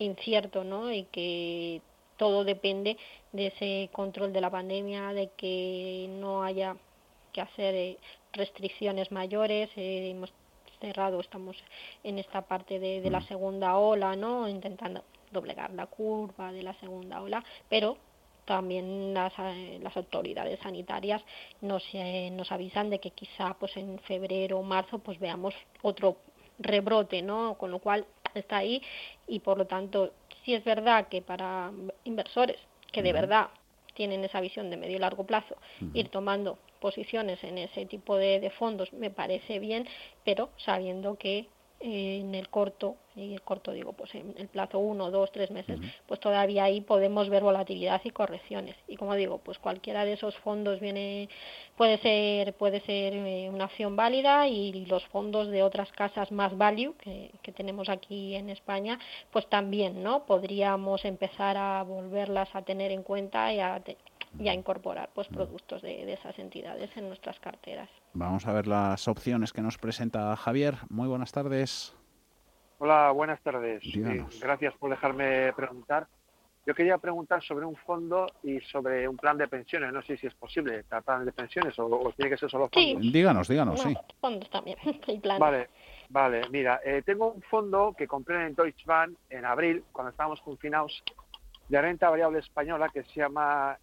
[0.00, 0.92] incierto, ¿no?
[0.92, 1.80] Y que
[2.16, 2.96] todo depende
[3.32, 6.76] de ese control de la pandemia, de que no haya
[7.32, 7.98] que hacer eh,
[8.32, 9.70] restricciones mayores.
[9.76, 10.32] Eh, hemos
[10.80, 11.56] cerrado, estamos
[12.02, 13.28] en esta parte de, de la mm.
[13.28, 14.48] segunda ola, ¿no?
[14.48, 17.96] Intentando doblegar la curva de la segunda ola, pero
[18.44, 21.22] también las, eh, las autoridades sanitarias
[21.60, 26.16] nos, eh, nos avisan de que quizá pues en febrero o marzo pues veamos otro
[26.58, 27.54] rebrote, ¿no?
[27.54, 28.82] Con lo cual está ahí
[29.26, 30.12] y por lo tanto
[30.44, 31.72] sí es verdad que para
[32.04, 32.56] inversores
[32.92, 33.48] que de verdad
[33.94, 35.56] tienen esa visión de medio y largo plazo,
[35.94, 39.86] ir tomando posiciones en ese tipo de, de fondos me parece bien,
[40.24, 41.48] pero sabiendo que
[41.80, 45.78] en el corto, y el corto digo, pues en el plazo uno, dos, tres meses,
[46.06, 48.76] pues todavía ahí podemos ver volatilidad y correcciones.
[48.86, 51.28] Y como digo, pues cualquiera de esos fondos viene,
[51.76, 56.56] puede ser, puede ser eh, una opción válida y los fondos de otras casas más
[56.56, 58.98] value que, que tenemos aquí en España,
[59.30, 60.26] pues también, ¿no?
[60.26, 63.82] Podríamos empezar a volverlas a tener en cuenta y a,
[64.38, 67.88] y a incorporar pues productos de, esas entidades en nuestras carteras.
[68.12, 70.74] Vamos a ver las opciones que nos presenta Javier.
[70.88, 71.94] Muy buenas tardes.
[72.78, 73.82] Hola, buenas tardes.
[74.40, 76.08] gracias por dejarme preguntar.
[76.66, 79.92] Yo quería preguntar sobre un fondo y sobre un plan de pensiones.
[79.92, 83.02] No sé si es posible plan de pensiones o, tiene que ser solo fondos.
[83.02, 83.10] Sí.
[83.12, 83.96] Díganos, díganos, sí.
[84.20, 84.76] Fondos también,
[85.38, 85.68] Vale,
[86.08, 86.42] vale.
[86.50, 91.02] Mira, eh, tengo un fondo que compré en Deutsche Bank en abril, cuando estábamos confinados,
[91.68, 93.78] de renta variable española que se llama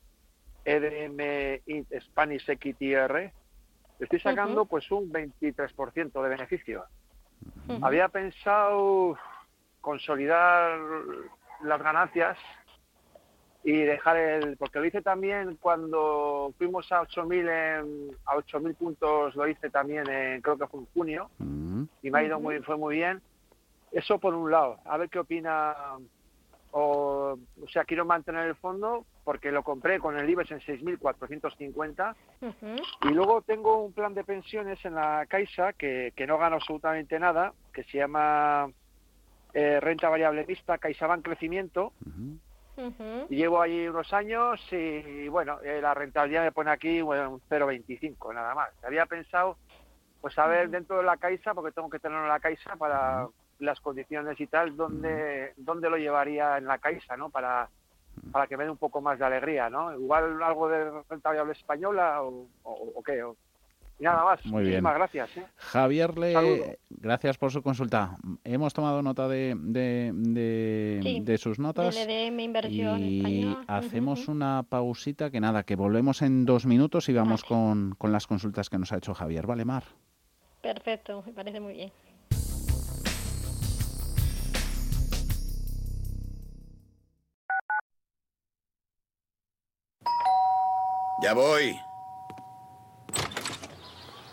[0.66, 1.62] EDM
[2.02, 3.34] Spanish Equity R,
[4.00, 6.86] estoy sacando pues un 23% de beneficio.
[7.82, 9.18] Había pensado
[9.82, 10.80] consolidar
[11.64, 12.38] las ganancias
[13.64, 17.50] y dejar el porque lo hice también cuando fuimos a 8000
[18.26, 21.30] a 8000 puntos lo hice también en creo que fue en junio.
[22.02, 23.22] Y me ha ido muy fue muy bien.
[23.92, 24.80] Eso por un lado.
[24.86, 25.76] A ver qué opina
[26.72, 32.16] o, o sea, quiero mantener el fondo porque lo compré con el IBEX en 6.450
[33.04, 37.20] y luego tengo un plan de pensiones en la Caixa que, que no gano absolutamente
[37.20, 38.70] nada, que se llama
[39.54, 41.94] eh, renta variable vista, CaixaBank Crecimiento.
[43.30, 47.42] y llevo ahí unos años y, bueno, eh, la rentabilidad me pone aquí bueno, un
[47.50, 48.70] 0,25 nada más.
[48.84, 49.58] Había pensado,
[50.22, 53.28] pues a ver, dentro de la Caixa, porque tengo que tenerlo en la Caixa para
[53.60, 57.30] las condiciones y tal, ¿dónde, dónde lo llevaría en la Caixa, ¿no?
[57.30, 57.70] Para,
[58.32, 59.94] para que me dé un poco más de alegría, ¿no?
[59.94, 63.24] Igual algo de renta variable española o, o, qué.
[64.00, 64.46] y nada más.
[64.46, 64.84] Muy bien.
[64.84, 65.38] Muchísimas gracias.
[65.38, 65.46] ¿eh?
[65.58, 66.80] Javier, le...
[66.90, 68.16] gracias por su consulta.
[68.44, 70.12] Hemos tomado nota de, de,
[71.24, 71.96] de, sus notas.
[71.98, 77.96] inversión y hacemos una pausita que nada, que volvemos en dos minutos y vamos con,
[77.98, 79.48] con las consultas que nos ha hecho Javier.
[79.48, 79.84] ¿Vale, Mar?
[80.62, 81.92] Perfecto, me parece muy bien.
[91.22, 91.80] Ya voy.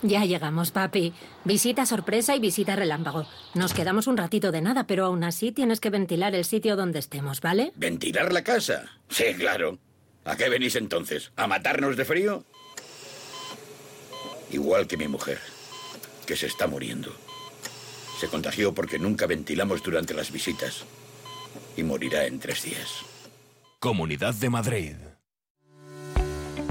[0.03, 1.14] Ya llegamos, papi.
[1.44, 3.27] Visita sorpresa y visita relámpago.
[3.55, 6.99] Nos quedamos un ratito de nada, pero aún así tienes que ventilar el sitio donde
[6.99, 7.73] estemos, ¿vale?
[7.75, 8.85] ¿Ventilar la casa?
[9.09, 9.79] Sí, claro.
[10.27, 11.33] ¿A qué venís entonces?
[11.37, 12.44] ¿A matarnos de frío?
[14.51, 15.38] Igual que mi mujer,
[16.27, 17.11] que se está muriendo.
[18.20, 20.85] Se contagió porque nunca ventilamos durante las visitas.
[21.79, 22.90] Y morirá en tres días.
[23.81, 24.97] Comunidad de Madrid.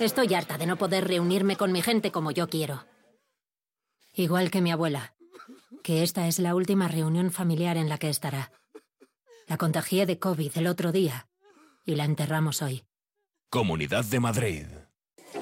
[0.00, 2.84] Estoy harta de no poder reunirme con mi gente como yo quiero.
[4.14, 5.14] Igual que mi abuela,
[5.82, 8.52] que esta es la última reunión familiar en la que estará.
[9.48, 11.26] La contagié de COVID el otro día
[11.84, 12.84] y la enterramos hoy.
[13.50, 14.66] Comunidad de Madrid.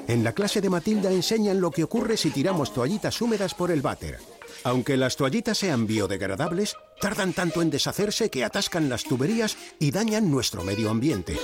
[0.09, 3.83] En la clase de Matilda enseñan lo que ocurre si tiramos toallitas húmedas por el
[3.83, 4.19] váter.
[4.65, 10.31] Aunque las toallitas sean biodegradables, tardan tanto en deshacerse que atascan las tuberías y dañan
[10.31, 11.37] nuestro medio ambiente.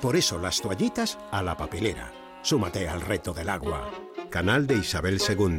[0.00, 2.12] Por eso las toallitas a la papelera.
[2.42, 3.90] Súmate al reto del agua.
[4.30, 5.58] Canal de Isabel II.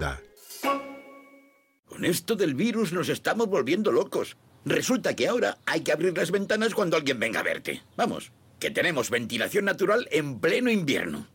[1.85, 4.37] Con esto del virus nos estamos volviendo locos.
[4.63, 7.81] Resulta que ahora hay que abrir las ventanas cuando alguien venga a verte.
[7.97, 11.27] Vamos, que tenemos ventilación natural en pleno invierno.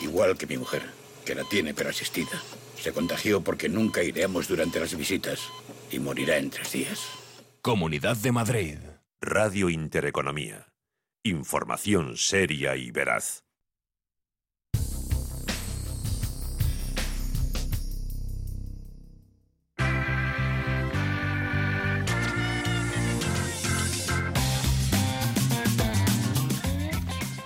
[0.00, 0.82] Igual que mi mujer,
[1.24, 2.40] que la tiene pero asistida.
[2.80, 5.40] Se contagió porque nunca iríamos durante las visitas
[5.90, 7.00] y morirá en tres días.
[7.62, 8.78] Comunidad de Madrid.
[9.20, 10.73] Radio Intereconomía.
[11.26, 13.43] Información seria y veraz.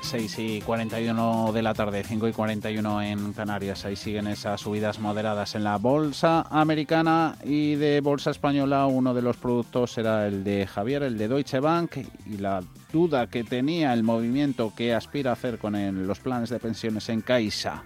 [0.08, 3.84] 6 y 41 de la tarde, 5 y 41 en Canarias.
[3.84, 8.86] Ahí siguen esas subidas moderadas en la bolsa americana y de bolsa española.
[8.86, 13.26] Uno de los productos era el de Javier, el de Deutsche Bank, y la duda
[13.26, 17.82] que tenía el movimiento que aspira a hacer con los planes de pensiones en Caixa.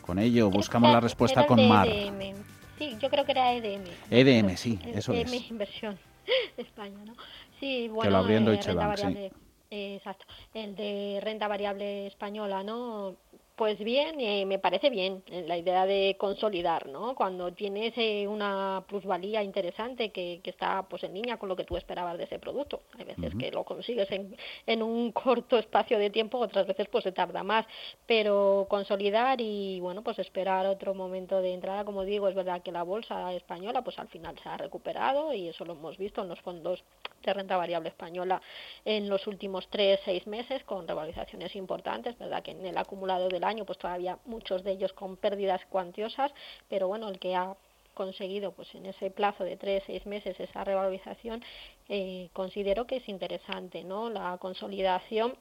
[0.00, 1.86] Con ello buscamos la respuesta con Mar.
[1.86, 2.34] EDM.
[2.78, 3.84] Sí, yo creo que era EDM.
[4.10, 5.50] EDM, sí, eso EDM es.
[5.50, 5.98] Inversión
[6.56, 7.12] España, ¿no?
[7.60, 9.41] Sí, bueno, que lo abrió en eh, Deutsche renta Bank, sí.
[9.74, 13.16] Exacto, el de renta variable española, ¿no?
[13.54, 17.14] Pues bien, eh, me parece bien eh, la idea de consolidar, ¿no?
[17.14, 21.64] Cuando tienes eh, una plusvalía interesante que, que está pues en línea con lo que
[21.64, 22.80] tú esperabas de ese producto.
[22.98, 24.34] Hay veces que lo consigues en,
[24.66, 27.66] en un corto espacio de tiempo, otras veces pues se tarda más,
[28.06, 32.72] pero consolidar y bueno, pues esperar otro momento de entrada, como digo, es verdad que
[32.72, 36.28] la bolsa española pues al final se ha recuperado y eso lo hemos visto en
[36.30, 36.82] los fondos
[37.22, 38.40] de renta variable española
[38.84, 43.41] en los últimos tres, seis meses con revalorizaciones importantes, verdad que en el acumulado del
[43.44, 46.32] año pues todavía muchos de ellos con pérdidas cuantiosas,
[46.68, 47.56] pero bueno, el que ha
[47.94, 51.42] conseguido pues en ese plazo de tres, seis meses esa revalorización,
[51.88, 54.10] eh, considero que es interesante, ¿no?
[54.10, 55.34] La consolidación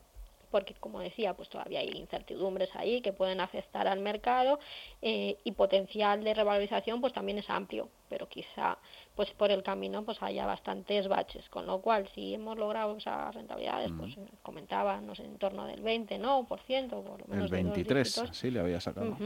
[0.51, 4.59] porque como decía, pues todavía hay incertidumbres ahí que pueden afectar al mercado
[5.01, 8.77] eh, y potencial de revalorización pues también es amplio, pero quizá
[9.15, 13.33] pues por el camino pues haya bastantes baches, con lo cual si hemos logrado esas
[13.33, 16.45] rentabilidades, pues comentaba, no sé, en torno del 20, ¿no?
[16.45, 18.37] Por ciento, por lo menos El de dos 23, dígitos.
[18.37, 19.17] sí, le había sacado.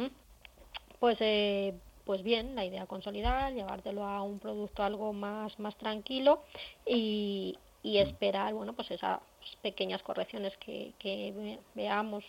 [1.00, 1.74] Pues eh,
[2.06, 6.44] pues bien, la idea consolidar, llevártelo a un producto algo más más tranquilo
[6.86, 9.20] y, y esperar, bueno, pues esas
[9.62, 12.24] pequeñas correcciones que, que ve- veamos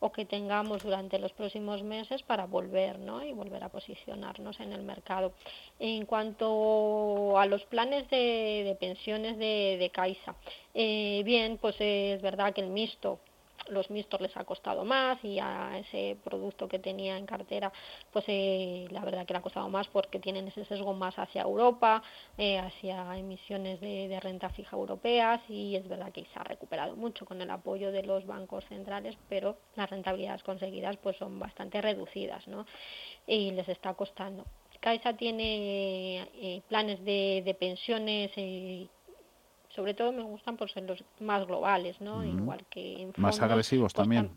[0.00, 3.22] o que tengamos durante los próximos meses para volver, ¿no?
[3.22, 5.34] Y volver a posicionarnos en el mercado.
[5.78, 10.36] En cuanto a los planes de, de pensiones de, de Caixa,
[10.72, 13.18] eh, bien, pues es verdad que el mixto
[13.68, 17.72] los mixtos les ha costado más y a ese producto que tenía en cartera
[18.12, 21.42] pues eh, la verdad que le ha costado más porque tienen ese sesgo más hacia
[21.42, 22.02] Europa
[22.38, 26.96] eh, hacia emisiones de, de renta fija europeas y es verdad que se ha recuperado
[26.96, 31.80] mucho con el apoyo de los bancos centrales pero las rentabilidades conseguidas pues son bastante
[31.80, 32.66] reducidas ¿no?
[33.26, 34.44] y les está costando
[34.80, 38.86] Caixa tiene eh, planes de, de pensiones eh,
[39.74, 42.24] sobre todo me gustan por ser los más globales, ¿no?
[42.24, 44.30] Igual que en Más agresivos pues, también.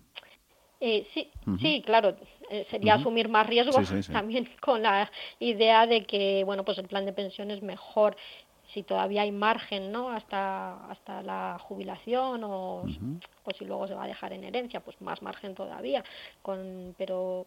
[0.80, 2.16] eh, sí, sí, claro,
[2.50, 4.12] eh, sería asumir más riesgo Sí, sí, sí.
[4.12, 8.16] también con la idea de que, bueno, pues el plan de pensión es mejor
[8.74, 10.10] si todavía hay margen, ¿no?
[10.10, 12.84] Hasta hasta la jubilación o
[13.44, 16.04] pues si luego se va a dejar en herencia, pues más margen todavía,
[16.42, 17.46] con pero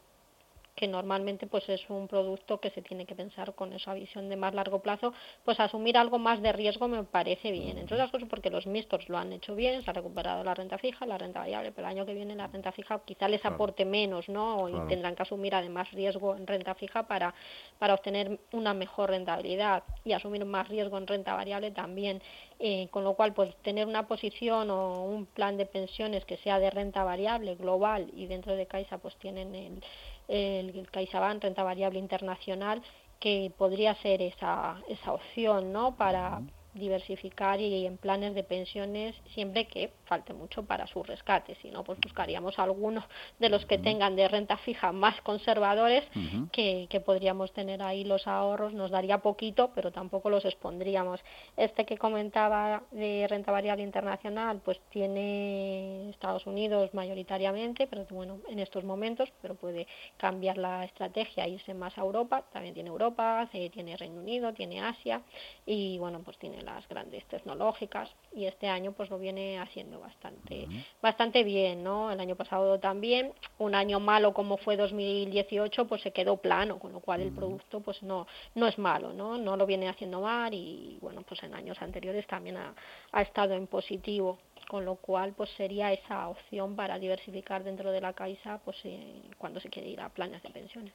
[0.80, 4.36] que normalmente pues es un producto que se tiene que pensar con esa visión de
[4.36, 5.12] más largo plazo,
[5.44, 7.76] pues asumir algo más de riesgo me parece bien.
[7.76, 10.78] Entre otras cosas porque los mixtos lo han hecho bien, se ha recuperado la renta
[10.78, 13.56] fija, la renta variable, pero el año que viene la renta fija quizá les Claro.
[13.56, 14.70] aporte menos, ¿no?
[14.70, 14.86] Y Claro.
[14.86, 17.34] tendrán que asumir además riesgo en renta fija para,
[17.78, 22.22] para obtener una mejor rentabilidad y asumir más riesgo en renta variable también.
[22.58, 26.58] Eh, con lo cual, pues tener una posición o un plan de pensiones que sea
[26.58, 29.82] de renta variable global y dentro de Caixa pues tienen el,
[30.30, 32.82] el CaixaBank renta variable internacional
[33.18, 35.96] que podría ser esa, esa opción ¿no?
[35.96, 36.40] para,
[36.74, 41.56] diversificar y en planes de pensiones siempre que falte mucho para su rescate.
[41.62, 43.04] Si no, pues buscaríamos algunos
[43.38, 46.04] de los que tengan de renta fija más conservadores
[46.52, 48.72] que, que, podríamos tener ahí los ahorros.
[48.72, 51.20] Nos daría poquito, pero tampoco los expondríamos.
[51.56, 58.58] Este que comentaba de renta variable internacional, pues tiene Estados Unidos mayoritariamente, pero bueno, en
[58.58, 62.44] estos momentos, pero puede cambiar la estrategia, irse más a Europa.
[62.52, 65.22] También tiene Europa, tiene Reino Unido, tiene Asia
[65.66, 70.66] y bueno, pues tiene las grandes tecnológicas y este año pues lo viene haciendo bastante
[71.02, 72.10] bastante bien, ¿no?
[72.10, 76.92] El año pasado también, un año malo como fue 2018, pues se quedó plano, con
[76.92, 79.38] lo cual el producto pues no no es malo, ¿no?
[79.38, 82.74] No lo viene haciendo mal y bueno, pues en años anteriores también ha,
[83.12, 84.38] ha estado en positivo
[84.70, 89.20] con lo cual pues sería esa opción para diversificar dentro de la Caixa pues eh,
[89.36, 90.92] cuando se quiere ir a planes de pensiones.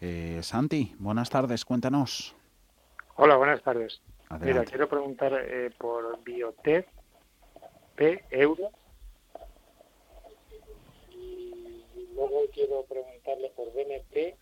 [0.00, 2.36] Eh, Santi, buenas tardes, cuéntanos.
[3.16, 4.00] Hola, buenas tardes.
[4.40, 6.86] Mira, quiero preguntar eh, por Biotech,
[7.96, 8.70] P, euro.
[11.10, 11.82] Y
[12.14, 14.36] luego quiero preguntarle por BNP,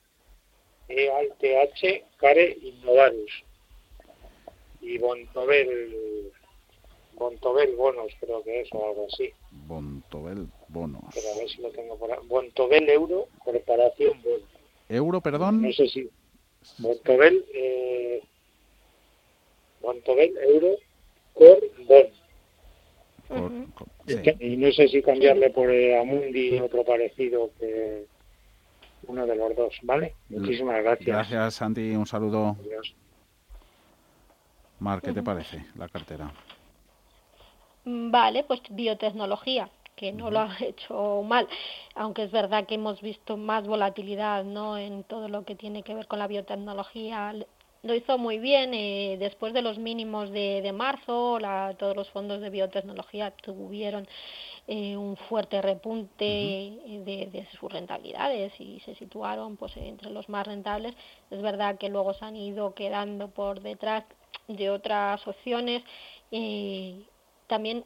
[0.89, 3.45] E, H, Care, Innovarus.
[4.81, 6.33] Y Bontobel,
[7.15, 9.33] Bontobel Bonos, creo que es, o algo así.
[9.51, 11.05] Bontobel Bonos.
[11.15, 12.19] Pero a ver si lo tengo por ahí.
[12.27, 14.49] Bontobel Euro, Corporación Bonos.
[14.89, 15.63] ¿Euro, perdón?
[15.63, 16.11] No sé si.
[16.79, 18.23] Bontobel, eh,
[19.87, 20.77] Montobel, euro,
[21.35, 22.07] cor, bon.
[24.39, 28.07] Y no sé si cambiarle por eh, Amundi otro parecido que
[29.07, 30.15] uno de los dos, ¿vale?
[30.29, 31.07] Muchísimas gracias.
[31.07, 31.95] Gracias, Santi.
[31.95, 32.57] Un saludo.
[32.61, 32.95] Adiós.
[34.79, 36.33] Mar, ¿qué te parece la cartera?
[37.85, 41.49] Vale, pues biotecnología que no lo ha hecho mal,
[41.95, 44.77] aunque es verdad que hemos visto más volatilidad ¿no?
[44.79, 47.35] en todo lo que tiene que ver con la biotecnología
[47.87, 48.75] lo hizo muy bien.
[48.75, 54.07] Eh, después de los mínimos de, de marzo, la, todos los fondos de biotecnología tuvieron
[54.67, 60.47] eh, un fuerte repunte de, de, sus rentabilidades y se situaron pues entre los más
[60.47, 60.95] rentables.
[61.31, 64.05] Es verdad que luego se han ido quedando por detrás
[64.49, 65.83] de otras opciones.
[66.33, 67.05] Eh,
[67.47, 67.85] también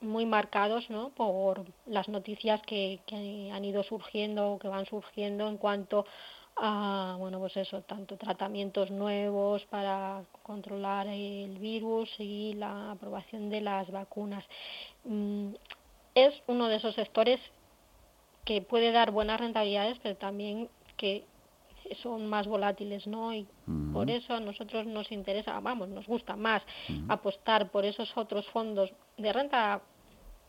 [0.00, 1.10] muy marcados ¿no?
[1.10, 6.04] por las noticias que, que han ido surgiendo, que van surgiendo en cuanto a
[7.18, 13.90] bueno pues eso tanto tratamientos nuevos para controlar el virus y la aprobación de las
[13.90, 14.44] vacunas.
[15.04, 15.50] Mm,
[16.14, 17.40] es uno de esos sectores
[18.44, 21.24] que puede dar buenas rentabilidades pero también que
[22.02, 23.32] son más volátiles, ¿no?
[23.32, 23.46] Y
[23.92, 26.62] por eso a nosotros nos interesa, vamos, nos gusta más
[27.08, 29.80] apostar por esos otros fondos de renta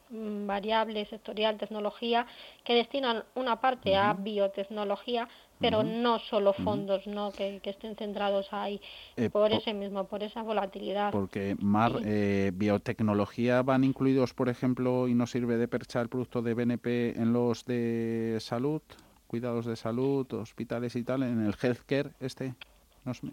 [0.10, 2.26] variable sectorial tecnología
[2.64, 5.28] que destinan una parte a biotecnología
[5.60, 8.82] pero no solo fondos no que, estén centrados ahí
[9.18, 11.12] eh, por ese mismo por esa volatilidad.
[11.12, 16.42] Porque mar eh, biotecnología van incluidos por ejemplo y no sirve de percha el producto
[16.42, 18.82] de BNP en los de salud
[19.28, 22.56] cuidados de salud hospitales y tal en el healthcare este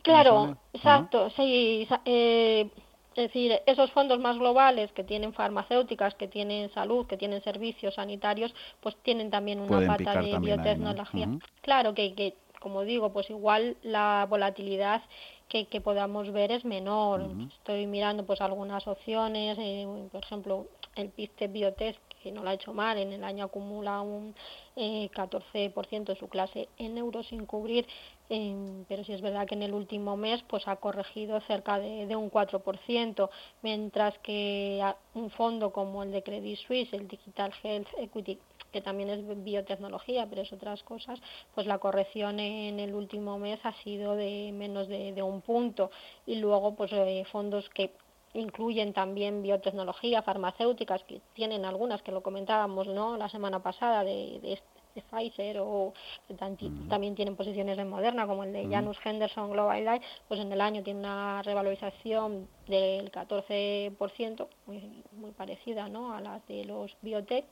[0.03, 2.71] claro exacto sí eh,
[3.17, 7.95] es decir, esos fondos más globales que tienen farmacéuticas, que tienen salud, que tienen servicios
[7.95, 11.29] sanitarios, pues tienen también una pata de biotecnología.
[11.63, 15.03] Claro que, que, como digo, pues igual la volatilidad
[15.49, 17.27] que, que podamos ver es menor.
[17.59, 22.55] Estoy mirando pues algunas opciones, eh, por ejemplo, el PISTE Biotech, que no lo ha
[22.55, 24.35] hecho mal, en el año acumula un
[24.75, 27.87] eh, 14% de su clase en euros sin cubrir,
[28.29, 32.07] eh, pero sí es verdad que en el último mes pues ha corregido cerca de,
[32.07, 33.31] de un 4%,
[33.63, 34.83] mientras que
[35.15, 38.39] un fondo como el de Credit Suisse, el Digital Health Equity,
[38.73, 41.19] que también es biotecnología, pero es otras cosas,
[41.55, 45.91] pues la corrección en el último mes ha sido de menos de, un punto
[46.27, 47.93] y luego pues eh, fondos que
[48.35, 53.17] incluyen también biotecnología, farmacéuticas, que tienen algunas que lo comentábamos ¿no?
[53.17, 54.61] la semana pasada de, de,
[55.03, 55.93] Pfizer o
[56.29, 60.53] que también tienen posiciones de Moderna como el de Janus Henderson Global Life, pues en
[60.53, 66.13] el año tiene una revalorización del 14%, muy, muy parecida ¿no?
[66.13, 67.47] a las de los biotech,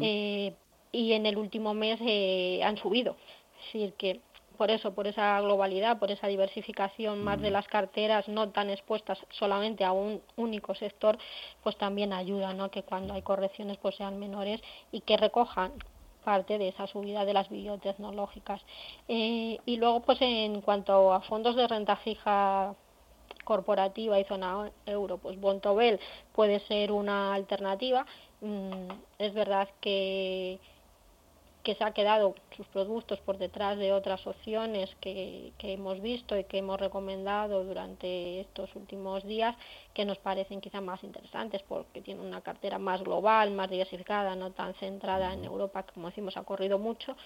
[0.00, 0.54] eh,
[0.92, 3.16] y en el último mes eh, han subido.
[3.58, 4.20] Es decir, que
[4.56, 9.18] por eso, por esa globalidad, por esa diversificación más de las carteras, no tan expuestas
[9.30, 11.18] solamente a un único sector,
[11.62, 12.70] pues también ayuda, ¿no?
[12.70, 14.60] Que cuando hay correcciones pues sean menores
[14.92, 15.72] y que recojan
[16.26, 18.60] parte de esa subida de las biotecnológicas.
[19.06, 22.74] Eh, y luego, pues en cuanto a fondos de renta fija
[23.44, 26.00] corporativa y zona euro, pues Bontobel
[26.34, 28.04] puede ser una alternativa.
[28.40, 28.88] Mm,
[29.20, 30.58] es verdad que
[31.66, 36.38] que se ha quedado sus productos por detrás de otras opciones que, que, hemos visto
[36.38, 39.56] y que hemos recomendado durante estos últimos días
[39.92, 44.52] que nos parecen quizá más interesantes porque tiene una cartera más global, más diversificada, no
[44.52, 47.16] tan centrada en Europa, como decimos, ha corrido mucho,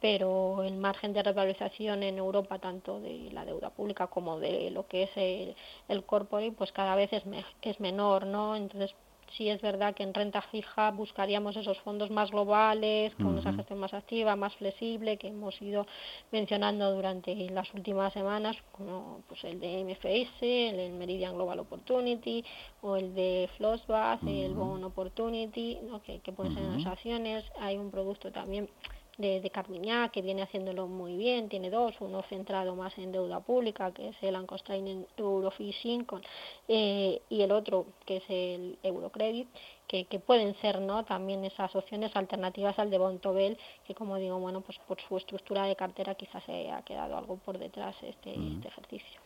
[0.00, 4.86] pero el margen de revalorización en Europa, tanto de la deuda pública como de lo
[4.86, 5.56] que es el,
[5.88, 7.24] el corporate, pues cada vez es,
[7.62, 8.54] es menor, ¿no?
[8.54, 8.94] Entonces,
[9.36, 13.78] sí es verdad que en renta fija buscaríamos esos fondos más globales, con esa gestión
[13.78, 15.86] más activa, más flexible, que hemos ido
[16.30, 22.44] mencionando durante las últimas semanas, como pues el de MFS, el, Meridian Global Opportunity,
[22.82, 27.44] o el de Flossbath, el Bond Opportunity, que, que pueden ser en las acciones.
[27.60, 28.68] Hay un producto también
[29.18, 33.40] de, de Carmiñá, que viene haciéndolo muy bien, tiene dos, uno centrado más en deuda
[33.40, 36.06] pública, que es el en Eurofishing,
[36.68, 39.48] eh, y el otro, que es el Eurocredit,
[39.88, 44.38] que, que, pueden ser no también esas opciones alternativas al de Bontobel, que como digo,
[44.38, 48.30] bueno, pues por su estructura de cartera quizás se ha quedado algo por detrás este,
[48.34, 49.20] este ejercicio.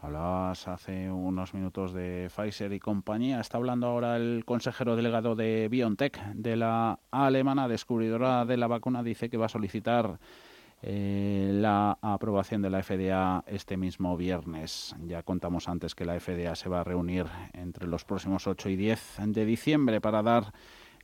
[0.00, 3.40] Hablabas hace unos minutos de Pfizer y compañía.
[3.40, 9.02] Está hablando ahora el consejero delegado de BioNTech, de la alemana descubridora de la vacuna.
[9.02, 10.20] Dice que va a solicitar
[10.82, 14.94] eh, la aprobación de la FDA este mismo viernes.
[15.04, 18.76] Ya contamos antes que la FDA se va a reunir entre los próximos 8 y
[18.76, 20.52] 10 de diciembre para dar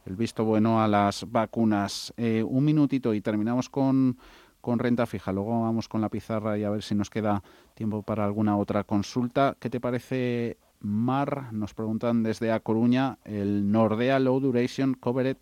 [0.07, 2.15] el visto bueno a las vacunas.
[2.17, 4.19] Eh, un minutito y terminamos con
[4.65, 5.31] con renta fija.
[5.31, 7.43] Luego vamos con la pizarra y a ver si nos queda
[7.75, 9.57] tiempo para alguna otra consulta.
[9.61, 11.53] ¿Qué te parece, Mar?
[11.53, 15.37] Nos preguntan desde A Coruña el Nordea Low Duration Covered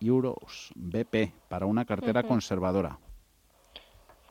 [0.00, 3.00] Euros BP para una cartera conservadora.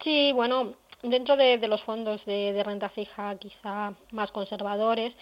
[0.01, 5.13] Sí, bueno, dentro de, los fondos de, renta fija quizá más conservadores,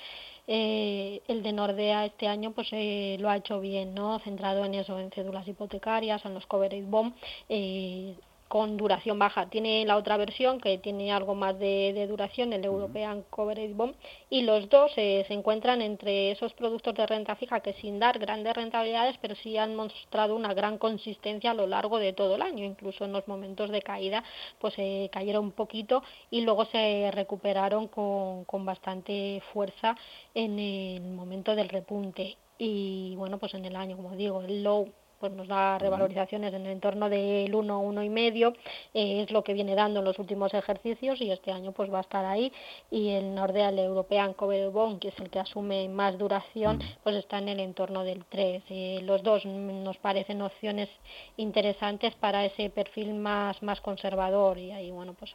[0.45, 4.19] eh, el de Nordea este año pues eh, lo ha hecho bien, ¿no?
[4.19, 7.15] Centrado en eso, en cédulas hipotecarias, en los covered bond.
[7.49, 8.15] Eh,
[8.53, 9.47] con duración baja.
[9.47, 13.95] Tiene la otra versión que tiene algo más de, duración, el European Coverage Bond,
[14.29, 18.19] y los dos eh, se encuentran entre esos productos de renta fija que sin dar
[18.19, 22.43] grandes rentabilidades, pero sí han mostrado una gran consistencia a lo largo de todo el
[22.43, 24.23] año, incluso en los momentos de caída,
[24.59, 29.95] pues se cayeron un poquito y luego se recuperaron con, con bastante fuerza
[30.35, 32.37] en el momento del repunte.
[32.59, 34.93] Y bueno, pues en el año, como digo, el low
[35.23, 38.51] pues nos da revalorizaciones en el entorno del 1, 1 y medio,
[38.93, 41.99] eh, es lo que viene dando en los últimos ejercicios y este año pues va
[41.99, 42.51] a estar ahí.
[42.91, 47.15] Y el Nordea, el European Cover Bond, que es el que asume más duración, pues
[47.15, 48.63] está en el entorno del 3.
[48.69, 50.89] Eh, los dos nos parecen opciones
[51.37, 55.33] interesantes para ese perfil más, más conservador y ahí bueno pues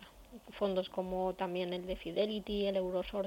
[0.58, 2.76] fondos como también el de Fidelity, el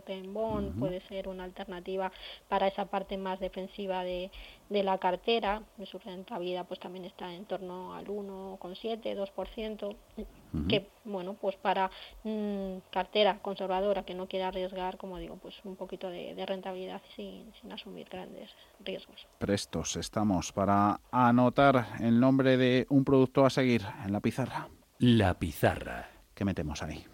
[0.07, 2.11] en Bond, puede ser una alternativa
[2.47, 4.31] para esa parte más defensiva de,
[4.69, 5.63] de la cartera.
[5.85, 9.95] Su rentabilidad pues también está en torno al 1,7, 2%,
[10.67, 11.89] que bueno, pues para
[12.23, 17.01] mm, cartera conservadora que no quiera arriesgar, como digo, pues un poquito de, de rentabilidad
[17.15, 18.49] sin, sin asumir grandes
[18.83, 19.25] riesgos.
[19.39, 24.67] Prestos estamos para anotar el nombre de un producto a seguir en la pizarra.
[24.99, 26.09] La pizarra.
[26.35, 27.05] ¿Qué metemos ahí?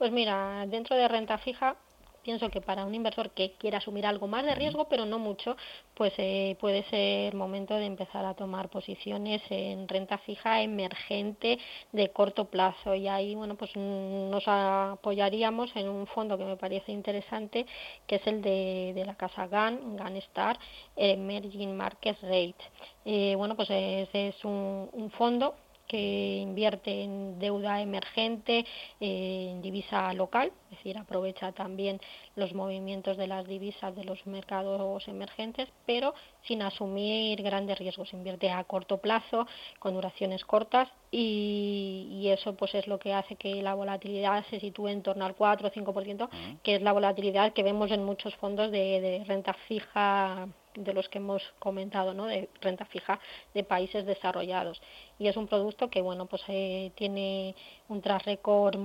[0.00, 1.76] Pues mira, dentro de renta fija,
[2.22, 5.58] pienso que para un inversor que quiera asumir algo más de riesgo, pero no mucho,
[5.94, 11.58] pues eh, puede ser momento de empezar a tomar posiciones en renta fija emergente
[11.92, 12.94] de corto plazo.
[12.94, 17.66] Y ahí, bueno, pues nos apoyaríamos en un fondo que me parece interesante,
[18.06, 20.58] que es el de, la casa GAN, GAN Star,
[20.96, 22.64] Emerging Market Rate.
[23.04, 25.56] Eh, bueno, pues ese es un, un fondo
[25.90, 28.64] que invierte en deuda emergente,
[29.00, 32.00] en divisa local, es decir, aprovecha también
[32.36, 38.12] los movimientos de las divisas de los mercados emergentes, pero sin asumir grandes riesgos.
[38.12, 39.48] Invierte a corto plazo,
[39.80, 44.88] con duraciones cortas, y, eso pues es lo que hace que la volatilidad se sitúe
[44.88, 46.28] en torno al 4 o 5%,
[46.62, 51.08] que es la volatilidad que vemos en muchos fondos de, de renta fija de los
[51.08, 52.26] que hemos comentado, ¿no?
[52.26, 53.18] de renta fija
[53.54, 54.80] de países desarrollados.
[55.18, 57.54] Y es un producto que, bueno, pues eh, tiene
[57.88, 58.78] un tras récord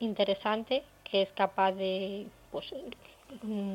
[0.00, 2.72] interesante, que es capaz de, pues,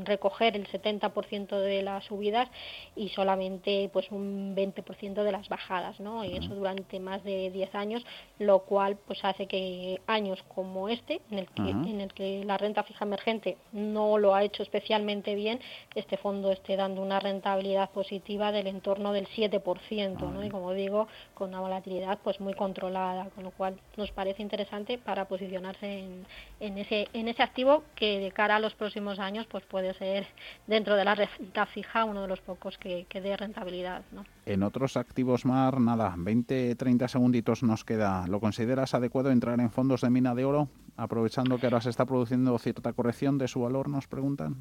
[0.06, 2.50] recoger el 70% de las subidas
[2.96, 6.24] y solamente pues un 20% de las bajadas, ¿no?
[6.24, 8.06] Y eso durante más de 10 años,
[8.40, 12.58] lo cual pues hace que años como este, en el que, en el que la
[12.58, 15.60] renta fija emergente no lo ha hecho especialmente bien,
[15.96, 20.44] este fondo esté dando una rentabilidad positiva del entorno del 7%, ¿no?
[20.44, 24.98] Y como digo, con una volatilidad pues muy controlada, con lo cual nos parece interesante
[24.98, 26.26] para posicionarse en,
[26.60, 30.28] en ese en ese activo que de cara a los próximos años pues puede ser
[30.68, 34.04] dentro de la renta fija uno de los pocos que, que dé rentabilidad.
[34.12, 34.26] ¿no?
[34.46, 38.28] En otros activos MAR, nada, 20, 30 segunditos nos queda.
[38.28, 42.06] ¿Lo consideras adecuado entrar en fondos de mina de oro, aprovechando que ahora se está
[42.06, 44.56] produciendo cierta corrección de su valor, nos preguntan?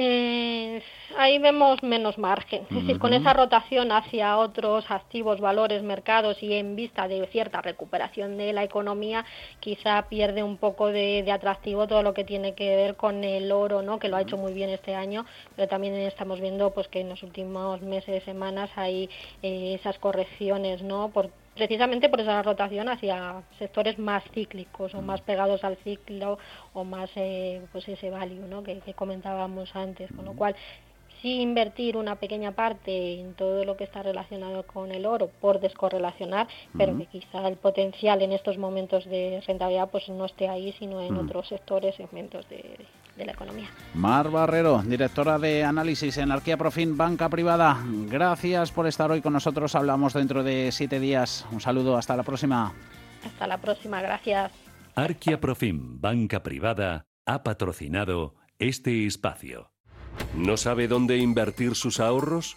[0.00, 0.80] Eh,
[1.16, 2.62] ahí vemos menos margen.
[2.70, 7.62] Es decir, con esa rotación hacia otros activos, valores, mercados y en vista de cierta
[7.62, 9.24] recuperación de la economía,
[9.58, 13.82] quizá pierde un poco de, atractivo todo lo que tiene que ver con el oro,
[13.82, 13.98] ¿no?
[13.98, 15.26] que lo ha hecho muy bien este año,
[15.56, 19.10] pero también estamos viendo pues que en los últimos meses, semanas hay
[19.42, 21.08] eh, esas correcciones, ¿no?
[21.08, 26.38] Por, precisamente por esa rotación hacia sectores más cíclicos o más pegados al ciclo
[26.72, 28.62] o más eh, pues ese value ¿no?
[28.62, 30.54] que, comentábamos antes, con lo cual
[31.20, 35.58] sí invertir una pequeña parte en todo lo que está relacionado con el oro por
[35.58, 36.46] descorrelacionar,
[36.76, 41.00] pero que quizá el potencial en estos momentos de rentabilidad pues no esté ahí, sino
[41.00, 42.62] en otros sectores, segmentos de,
[43.18, 43.68] de la economía.
[43.94, 47.78] Mar Barrero, directora de análisis en Arquia Profin Banca Privada.
[48.08, 49.74] Gracias por estar hoy con nosotros.
[49.74, 51.44] Hablamos dentro de siete días.
[51.50, 52.72] Un saludo, hasta la próxima.
[53.26, 54.52] Hasta la próxima, gracias.
[54.94, 59.70] Arquia Profim Banca Privada ha patrocinado este espacio.
[60.34, 62.56] ¿No sabe dónde invertir sus ahorros?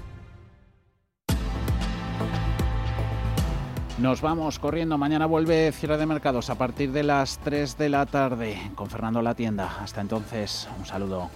[4.01, 4.97] Nos vamos corriendo.
[4.97, 9.21] Mañana vuelve cierre de mercados a partir de las 3 de la tarde con Fernando
[9.21, 9.77] La Tienda.
[9.79, 11.29] Hasta entonces, un saludo.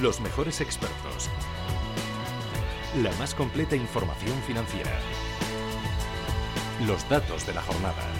[0.00, 1.28] Los mejores expertos.
[3.02, 4.92] La más completa información financiera.
[6.86, 8.19] Los datos de la jornada.